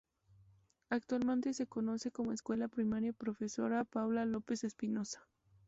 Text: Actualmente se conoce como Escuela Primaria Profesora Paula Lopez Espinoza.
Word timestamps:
Actualmente 0.89 1.53
se 1.53 1.67
conoce 1.67 2.09
como 2.09 2.31
Escuela 2.31 2.67
Primaria 2.67 3.13
Profesora 3.13 3.83
Paula 3.83 4.25
Lopez 4.25 4.63
Espinoza. 4.63 5.21